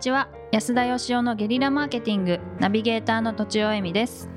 [0.00, 0.30] ちは。
[0.50, 4.30] 安田義雄のゲリラマーケティングナビゲーターのとちおえみです。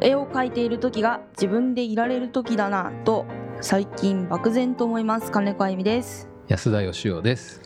[0.00, 3.26] 絵を描いている時が自分でいられる時だなと
[3.60, 5.30] 最近漠然と思います。
[5.30, 6.30] 金子あゆみです。
[6.48, 7.60] 安田義雄です。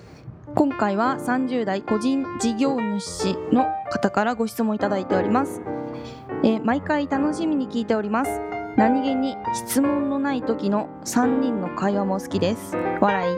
[0.56, 5.60] 今回は30代個人事業主の方からご質問いただいております、
[6.42, 8.40] えー毎回楽しみに聞いております。
[8.76, 12.76] 何気に質問のない時の3人の会話も好きです。
[13.00, 13.36] 笑い。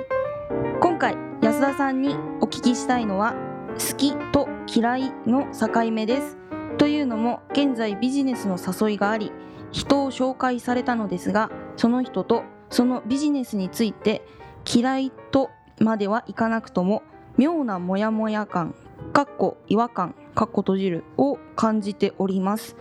[0.81, 6.39] 今回安田さんにお聞きしたいのは好きと嫌いの境目です。
[6.79, 9.33] というのも現在ビジネスの誘いがあり
[9.73, 14.23] 人を紹介されたのですがその人とそのビジネスについて
[14.65, 15.51] 嫌いと
[15.81, 17.03] まではいかなくとも
[17.37, 18.75] 妙なモヤモヤ感
[19.13, 22.77] かっこ違和感かっこ閉じるを感じております。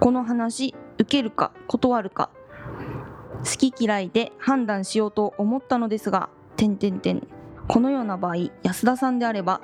[0.00, 2.30] この話受けるか断るか
[3.44, 7.26] 好き嫌いで判断しようと思ったのですが点点点
[7.68, 9.60] このような場合安田さんであれば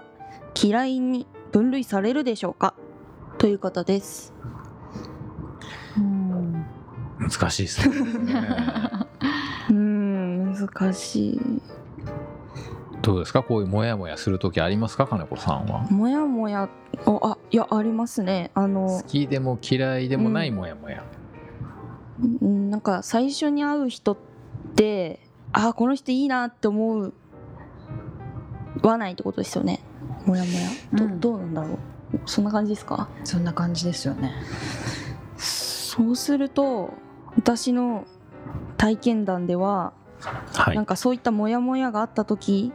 [0.55, 2.75] 嫌いに分類されるでしょうか？
[3.39, 4.33] という方です。
[7.19, 7.95] 難しいですね。
[9.71, 11.41] うーん難しい。
[13.03, 13.43] どうですか？
[13.43, 15.07] こういうモヤモヤする時ありますか？
[15.07, 15.83] 金子さんは。
[15.91, 16.69] もやもや
[17.07, 18.51] おあいやありますね。
[18.55, 21.05] あの好きでも嫌いでもないモヤモヤ、
[22.43, 24.17] うんなんか最初に会う人っ
[24.75, 25.21] て
[25.53, 27.13] あこの人いいなって思
[28.83, 29.81] わないってことですよね
[30.29, 30.69] もやもや。
[30.93, 31.21] ど,、うん。
[31.21, 31.79] どうなんだろう。
[32.27, 33.09] そんな感じですか？
[33.25, 34.33] そんな感じですよね。
[35.37, 36.95] そうすると
[37.37, 38.07] 私の
[38.77, 39.93] 体験談では、
[40.55, 40.77] はい。
[40.77, 42.73] なんかそういったモヤモヤがあった時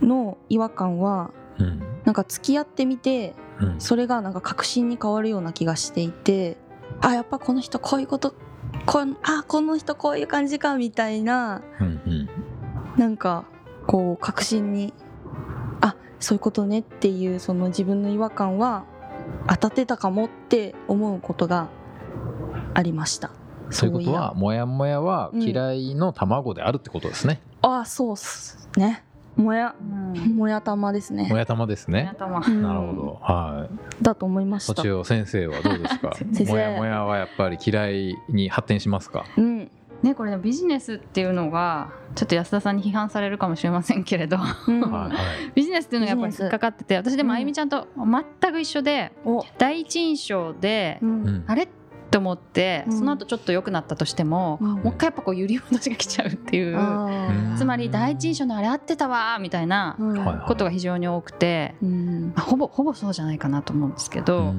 [0.00, 1.82] の違和感はうん。
[2.04, 3.80] なんか付き合ってみてうん。
[3.80, 6.56] それがなんか確信に変わるような気がしていて
[7.00, 8.34] あやっぱこの人こういうこと
[8.86, 12.28] こんあこの人こういう感じかみたいなうんうん。
[12.96, 13.44] なんか
[13.86, 15.01] こう確信にあ
[16.22, 18.84] そういうことねっていうその自分の違和感は
[19.48, 21.68] 当たってたかもって思うことが
[22.74, 23.30] ありました。
[23.70, 24.20] そういうことや。
[24.20, 25.42] はモヤモヤはうん。
[25.42, 29.04] 嫌いの卵であるってことですね、あそうっすね。
[29.34, 30.36] もやうん。
[30.36, 31.26] もや玉ですね。
[31.30, 32.62] もや玉ですね、頭うん。
[32.62, 33.18] なるほど。
[33.22, 33.66] は
[34.00, 34.04] い。
[34.04, 34.82] だと思いました。
[35.04, 36.12] 先生はどうですか？
[36.34, 36.52] 先生。
[36.52, 39.24] モヤモヤはやっぱり嫌いに発展しますか？
[39.38, 39.70] うん
[40.02, 44.38] ねこれねビジネスっていうのがちょっと安田さんに批判されるかもしれませんけれど。
[45.54, 49.44] ビジネスっていうのがやっぱり引っかかってて私でもあゆみちゃんと全く一緒で、お。
[49.58, 51.00] 第一印象で、
[51.46, 51.62] あれ？
[51.64, 51.68] っ
[52.12, 52.98] て思って、うん。
[52.98, 54.68] その後ちょっと良くなったとしても、うん。
[54.74, 56.78] もう一回やっぱこう揺り戻しが来ちゃうっていう、
[57.56, 59.96] つまり第一印象のあれ合ってたわーみたいな
[60.46, 62.32] ことが非常に多くて、うん。
[62.36, 64.52] まあほぼほぼそうじゃないかなと思うんですけど、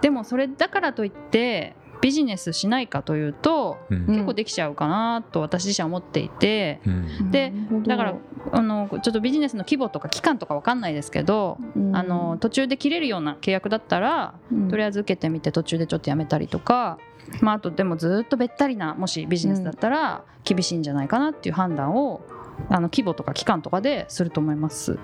[0.00, 4.06] でもそれだからといってビジネスしないかというとうん。
[4.06, 7.30] 結構できちゃうかなと私自身は思っていて、うん。
[7.30, 7.52] で
[7.86, 8.14] だから
[8.52, 11.96] あのちょっとビジネスの規模とか期間とかわかんないですけど、うん。
[11.96, 14.34] あの途中で切れるような契約だったら
[14.70, 16.98] とりあえず受けてみて途中でちょっとやめたりとか、
[17.40, 22.22] まあ、あとでもずっとべったりなもしビジネスだったら厳しいんじゃないかなっていう判断を
[22.68, 24.98] あの規模とか期間とかですると思います。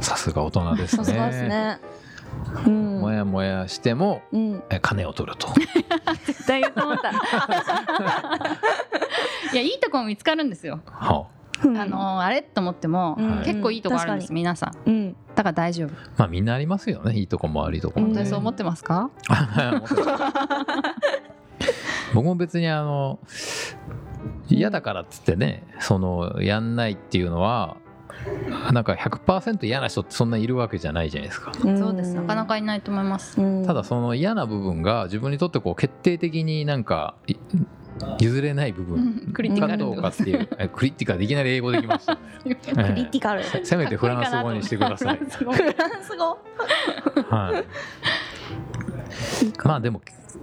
[0.00, 1.80] さすが大人ですさすがですねね
[2.66, 3.00] うん。
[3.00, 4.62] もやもやしてもうん。
[4.70, 5.48] え金を取ると。
[6.26, 7.10] 絶対言うと思った。
[9.52, 10.80] いやいいとこも見つかるんですよ。
[10.86, 11.26] は
[11.64, 11.76] うん。
[11.76, 13.38] あのあれと思っても、うん。
[13.44, 14.76] 結構いいとこあるんです確皆さん。
[14.88, 15.16] うん。
[15.34, 15.88] だから大丈夫。
[15.88, 17.14] あまあみんなありますよね。
[17.18, 18.12] いいとこも悪いとこもね。
[18.14, 19.10] 本当にそう思ってますか？
[22.14, 23.18] 僕も別にあの
[24.48, 27.76] 嫌だからっつってねそのやんないっていうのは
[28.72, 31.52] なんか100%嫌な人ってそんないるわけじゃないじゃないですか。
[31.54, 32.14] そうです。
[32.14, 33.40] なかなかいないと思います。
[33.40, 33.66] うん。
[33.66, 37.36] ただその嫌な部分が自分にとってこう決定的になんかい
[38.20, 39.30] 譲れない部分。
[39.32, 40.48] クリティカかルどうかっていう。
[40.58, 42.20] えクリティカルでいきなり英語できましたね。
[42.44, 43.44] クリティカル。
[43.44, 45.52] せせめてフランス語にしてください、フランス語。
[45.52, 46.38] フランス語。
[47.30, 47.64] はい、
[49.64, 50.00] まあでも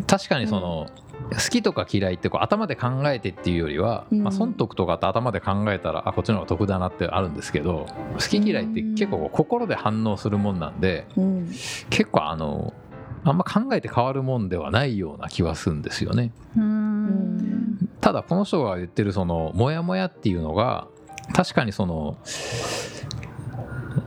[0.08, 0.88] 確かにその、
[1.32, 4.24] 好きとか嫌いってこう頭で考えてっていうよりは、うん。
[4.24, 11.48] まあ、損得とかって頭で考えたらあこっちの方が得だなってあるんですけど好き嫌いって結構心で反応するもんなんでうん。
[11.90, 12.74] 結構あの
[13.24, 16.32] あんま考えて変わるもんではないような気はするんですよね。
[18.02, 20.88] ただこの人が言ってるそのモヤモヤっていうのが
[21.34, 22.18] 確かにその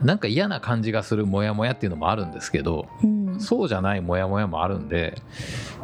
[0.02, 5.20] なんか嫌な感じがするモヤモヤっていうのもあるんですけどうんそうじゃないモヤモヤもあるんで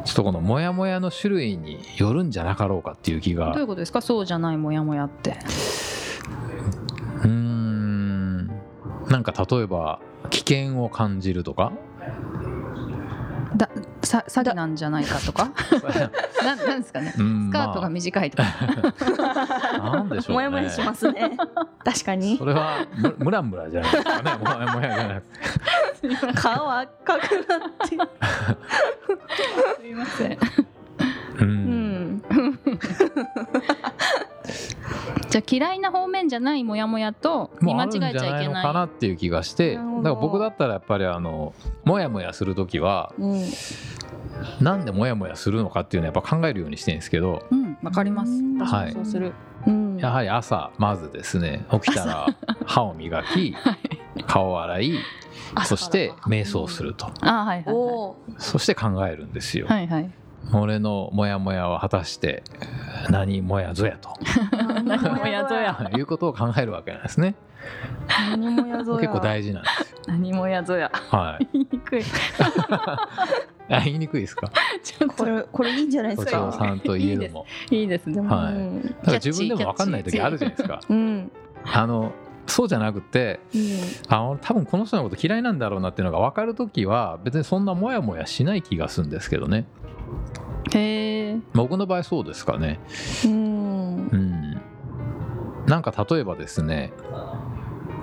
[0.03, 3.47] ちょっとこのモヤモヤの種類によるんじゃなかろうかっていう気が。
[3.51, 4.01] どういうことですか？
[4.01, 5.37] そうじゃないモヤモヤって。
[7.23, 8.47] うーん。
[8.47, 9.99] なんか例えば
[10.29, 11.71] 危険を感じるとか？
[13.55, 13.69] だ
[14.03, 15.51] さ詐欺なんじゃないかとか？
[16.43, 17.13] ななんですかね？
[17.17, 18.43] うんスカートが短いとか、
[19.79, 20.35] ま あなんでしょうね。
[20.35, 21.37] もやもやしますね。
[21.83, 22.37] 確かに。
[22.37, 24.31] それはむムラムラじゃないですかね。
[24.43, 25.39] もやもやじゃなくて
[26.35, 27.97] 顔赤くなって。
[29.81, 30.31] すいません。
[30.33, 30.37] う
[31.41, 31.49] うん。
[32.17, 32.21] ん
[35.29, 38.11] じゃあ嫌いな方面じゃないモヤモヤと見間違えちゃない。
[38.11, 39.75] いのけないかなっていう気がして。
[39.75, 41.53] だから僕だったらやっぱりあの
[41.83, 43.43] モヤモヤする時はうん。
[44.61, 47.43] なんでモヤモヤするのかっていうのはやっぱ考えるようにしてるんですけど。
[47.51, 48.31] うんわかります。
[48.31, 48.57] うん。
[48.59, 49.33] 私もそうする、
[49.67, 49.97] うん。
[49.97, 51.65] やはり朝まずですね。
[51.71, 52.27] 起きたら
[52.65, 53.55] 歯を磨き
[54.27, 54.93] 顔を洗い
[55.65, 57.07] そして瞑想すると。
[57.21, 59.65] あはいはいそして考えるんですよ。
[59.67, 60.11] いはいはい。
[60.53, 62.43] 俺のモヤモヤは果たして
[63.09, 64.09] 何モヤぞやと。
[64.83, 65.89] 何もやぞや。
[65.97, 67.35] いうことを考えるわけなんですね。
[68.19, 68.99] 何もやぞや。
[68.99, 69.97] 結構大事なんですよ。
[70.07, 70.91] 何もやぞや。
[70.93, 71.47] はい。
[71.53, 72.03] 言いにくい。
[73.67, 74.51] あ言いにくいですか？
[74.83, 76.37] ちょっことれこれいいんじゃないで都すか？
[76.37, 77.45] 庁さんと言えるも。
[77.71, 78.05] いいです。
[78.07, 78.53] ねはい。
[78.53, 78.81] うん。
[78.83, 80.79] だから自分でも分かんない時あるじゃないですか。
[80.87, 81.31] うん
[81.67, 82.11] あの
[82.47, 83.39] そうじゃなくて
[84.07, 89.65] あ俺多分この人のこと嫌いなんだろうなっていうのが分かる時は別にそんなモヤモヤしない気がするんですけどね。
[90.73, 92.79] へえ僕の場合そうですかね。
[93.25, 94.07] うん。
[94.07, 94.61] うん。
[95.67, 96.93] なんか例えばですね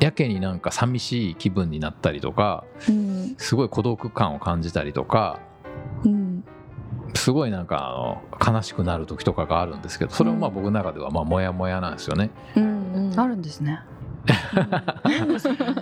[0.00, 3.34] やけになんか寂しい気分になったりとかうん。
[3.38, 5.40] すごい孤独感を感じたりとか
[6.04, 6.44] うん。
[7.14, 12.30] すごいなんかあの悲しくなる時とかがあるんですけどそれもまあ僕の中ではまあモヤモヤなんですよね。
[12.56, 13.14] うん。
[13.16, 13.80] あるんですね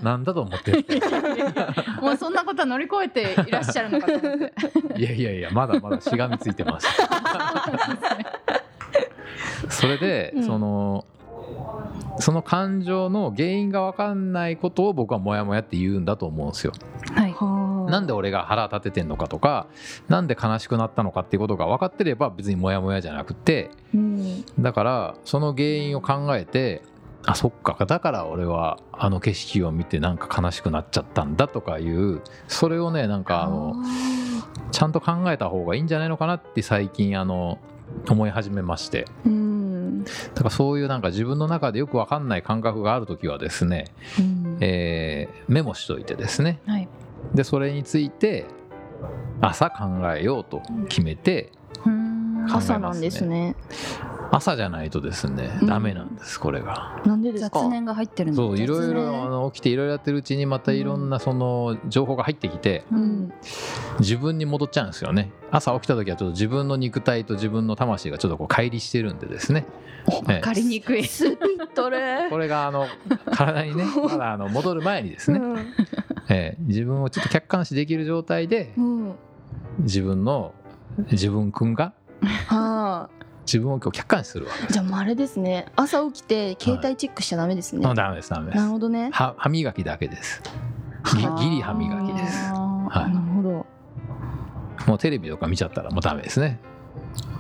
[0.03, 0.73] なんだと思って。
[0.73, 0.85] る
[2.01, 4.53] もうそんなことは乗り越えていらっしゃるのかと思って。
[4.97, 6.87] いやいやいやまだまだしがみついてます。
[9.69, 10.45] それで、うん。
[10.45, 11.05] その
[12.19, 16.73] その感情の原因が分かんないことを僕はモヤモヤって言うんだと思うんですよ。
[17.15, 17.33] はい。
[17.33, 17.91] はあ。
[17.91, 19.67] なんで俺が腹立ててんのかとか
[20.09, 24.45] なんで悲しくなったのかっていうことが分かってれば別にモヤモヤじゃなくてうん。
[24.59, 26.83] だからその原因を考えて
[27.27, 27.85] あそっか。
[27.87, 33.75] だから俺はあの景色を見てなんか悲しくなっちゃったんだとかいうそれをねなんかあの
[34.73, 37.59] ちゃんと考えた方がいいんじゃないのかなって最近あの
[38.09, 39.05] 思い始めまして。
[39.27, 40.05] うん。
[40.05, 43.85] だからそういうなんか自分の中でよく分かんない感覚がある時はですね、
[44.19, 44.59] うん。
[44.61, 46.61] えーメモしといてですね。
[46.67, 46.89] はい。
[47.35, 48.47] でそれについて
[49.41, 49.85] 朝考
[50.15, 51.53] えようと決めて
[51.85, 53.55] うーん朝なんですね
[54.33, 55.67] 朝じゃないとですねうん。
[55.67, 57.01] ダメなんですこれが。
[57.05, 57.61] なんでですか？
[57.61, 58.37] 雑念が入ってるんだ。
[58.37, 63.33] そういろいろあの起きていろいろやってるうちにまたいろんなその情報が入ってきてうん。
[63.99, 65.33] 自分に戻っちゃうんですよね。
[65.51, 69.67] 朝起きた時はちょっと自分の肉体と自分の魂がちょっとこう乖離してるんでですね、
[70.09, 71.05] ええ分かりにくい。
[71.05, 71.99] スピットル
[72.31, 72.87] これがあの
[73.33, 75.41] 体にね まだあの戻る前にですね、
[76.29, 76.63] ええ。
[76.67, 79.15] 自分をちょっと客観視できる状態でうんうん。
[79.81, 80.55] 自分の
[81.11, 81.93] 自分くんが
[82.47, 83.20] はあ
[83.51, 84.53] 自分をこう客観視するわ。
[84.71, 85.67] じゃあもうあれですね。
[85.75, 87.85] 朝起きて携帯チェックしちゃダメですね。
[87.85, 88.59] あダメですダメです。
[88.59, 89.11] なるほどね。
[89.13, 90.41] は歯磨きだけです。
[91.17, 91.27] ぎギ
[91.57, 92.53] リ歯磨きです。
[92.53, 93.13] はい。
[93.13, 93.67] なるほど。
[94.87, 96.61] もうテレビとか見ちゃったらもうダメですね。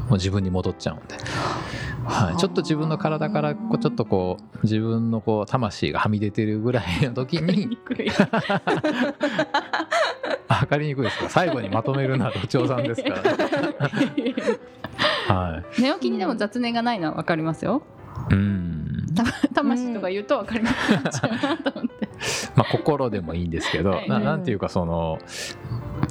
[0.08, 1.14] もう自分に戻っちゃうんで、
[2.04, 7.40] はい、ちょっと自分の体からこうちょっとこう自分のこう魂がはみ出てるぐらいの時に。
[7.40, 7.46] 分
[10.66, 11.04] かりにくい。
[11.06, 11.28] ですか？
[11.28, 13.36] 最後にまとめるのは土長さんですから、ね、
[15.34, 15.82] はい。
[15.82, 17.82] 寝起きにでも雑念がないのは分かりますよ。
[18.30, 19.06] うん。
[19.14, 19.24] た
[19.54, 22.08] 魂とか言うと分かりにくくなっちゃうなと思って。
[22.56, 24.08] まあ心でもいいんですけど、はい。
[24.08, 25.18] ななんていうかその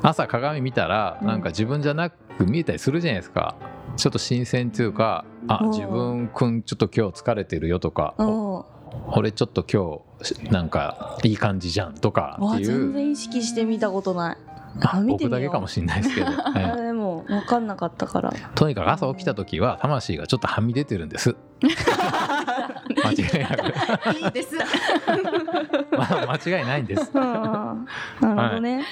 [0.02, 3.56] 朝鏡見たらうんなんか自分じゃなく見えたりするじゃないですか。
[3.96, 8.64] ちょっと新鮮っていうかあうん自分くんちょっと今日疲れてるよとかうん
[9.12, 12.68] 俺ちょっと今日なんかいい感じじゃんとかわっていう。
[12.68, 14.38] 全然意識してみたことない。
[14.82, 16.89] ああ見て僕だけかもしれないですけど、あ え
[17.28, 18.32] 分かんなかったから。
[18.56, 21.36] とにかく朝起きた時は魂がちょっとはみ出てるんです。
[21.62, 24.18] 間違いなく。
[24.18, 24.56] いいです。
[25.92, 27.12] まあ間違いないんです。
[27.14, 27.86] うんな
[28.22, 28.86] るほどね。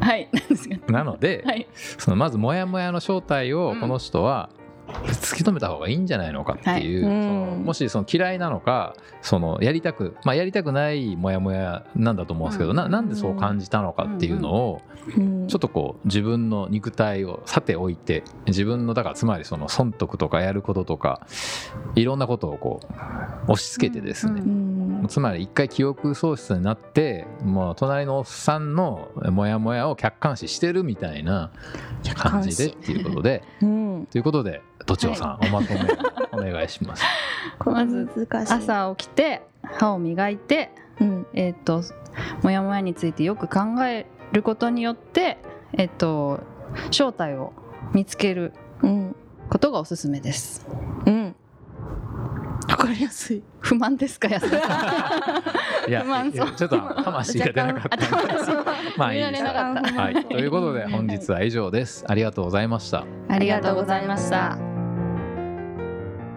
[0.00, 0.28] はい。
[0.32, 1.66] なんですがなので、はい。
[1.98, 3.60] そのまずモヤモヤの正体うん。
[3.70, 4.50] をこの人は
[5.02, 7.12] 突き止めた方がいいんじゃないのかっていう、はい。
[7.12, 7.64] そのうん。
[7.64, 12.76] もしその嫌いなのかそのやりたく、まあ、やりたくないモヤモヤなんだと思うんですけど、うん。
[12.76, 14.82] ななんでそう感じたのかっていうのを
[15.16, 15.48] うん。
[15.48, 21.26] ちょっとこう自分の肉体をさておいて自分のだからつまりその損得とかやることとか
[21.94, 22.80] いろんなことをこ
[23.48, 24.48] う押し付けてですね、うん。
[24.48, 31.50] うんつまり一回記憶喪失になってもう隣のおっさんのモヤモヤを客観視してるみたいな
[32.16, 33.42] 感じでっていうことで。
[33.62, 34.06] うん。
[34.10, 35.80] ということでどちらさん、おまとめ
[36.32, 37.04] お願いします。
[37.64, 38.52] まず難しい。
[38.52, 40.70] 朝起きて歯を磨いて
[41.00, 41.26] うん。
[41.34, 41.82] えっ、と
[42.42, 45.38] モヤモヤについてよく考えることによって
[45.72, 46.40] えっ、と
[46.90, 47.52] 正体を
[47.92, 49.16] 見つけるうん。
[49.50, 50.66] ことがおすすめです。
[51.06, 51.24] うん。
[51.26, 51.32] わ
[52.86, 53.42] かりやすい。
[53.60, 55.42] 不満ですか安田さ
[55.86, 55.90] ん。
[55.90, 56.50] いや不満そう。
[56.52, 57.98] ちょっと魂が出なかった
[58.96, 59.42] まあいいです。
[59.42, 62.04] はい、ということで本日は以上です。
[62.06, 63.04] ありがとうございました。
[63.28, 64.58] ありがとうございました。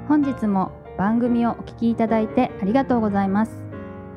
[0.07, 3.51] 本日も番組をお聞きいただいてありがとうございます。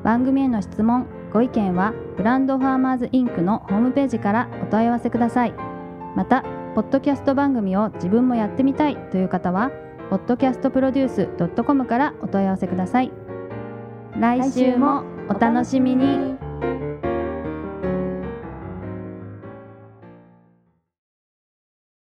[0.05, 5.55] 番組への質問ご意見はブランドファーマーズインクのホームページからお問い合わせください。
[6.17, 6.43] また
[6.75, 9.71] ポッドキャスト番組を自分もやってみたいという方は
[10.11, 13.13] podcastproduce.com からお問い合わせください。
[14.19, 16.50] 来週もお楽しみに。